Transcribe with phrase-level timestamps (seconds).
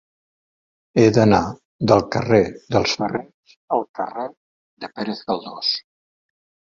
[1.01, 1.41] He d'anar
[1.91, 2.39] del carrer
[2.77, 4.27] dels Ferrers al carrer
[4.85, 5.71] de Pérez Galdós.